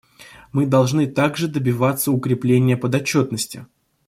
Мы 0.51 0.65
должны 0.65 1.05
также 1.05 1.47
добиваться 1.47 2.11
укрепления 2.11 2.75
подотчетности. 2.75 3.67